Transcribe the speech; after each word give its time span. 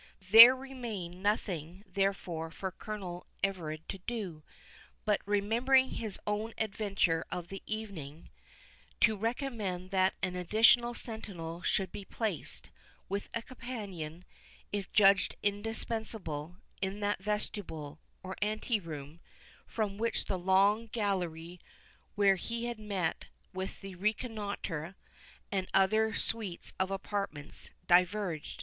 There 0.31 0.55
remained 0.55 1.21
nothing 1.21 1.83
therefore 1.87 2.49
for 2.49 2.71
Colonel 2.71 3.27
Everard 3.43 3.87
to 3.89 3.99
do, 3.99 4.41
but, 5.05 5.21
remembering 5.27 5.91
his 5.91 6.19
own 6.25 6.53
adventure 6.57 7.23
of 7.29 7.49
the 7.49 7.61
evening, 7.67 8.31
to 9.01 9.15
recommend 9.15 9.91
that 9.91 10.15
an 10.23 10.35
additional 10.35 10.95
sentinel 10.95 11.61
should 11.61 11.91
be 11.91 12.03
placed, 12.03 12.71
with 13.09 13.29
a 13.35 13.43
companion, 13.43 14.25
if 14.71 14.91
judged 14.91 15.35
indispensable, 15.43 16.57
in 16.81 16.99
that 17.01 17.19
vestibule, 17.21 17.99
or 18.23 18.35
ante 18.41 18.79
room, 18.79 19.19
from 19.67 19.99
which 19.99 20.25
the 20.25 20.39
long 20.39 20.87
gallery 20.87 21.59
where 22.15 22.37
he 22.37 22.65
had 22.65 22.79
met 22.79 23.25
with 23.53 23.81
the 23.81 23.93
rencontre, 23.93 24.95
and 25.51 25.67
other 25.75 26.11
suites 26.15 26.73
of 26.79 26.89
apartments, 26.89 27.69
diverged. 27.85 28.59